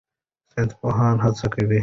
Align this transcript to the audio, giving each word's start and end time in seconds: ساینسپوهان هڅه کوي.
ساینسپوهان 0.51 1.15
هڅه 1.25 1.47
کوي. 1.53 1.79